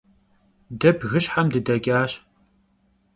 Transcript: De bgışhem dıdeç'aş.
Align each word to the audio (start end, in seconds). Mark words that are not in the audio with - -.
De 0.79 0.89
bgışhem 0.97 1.47
dıdeç'aş. 1.53 2.11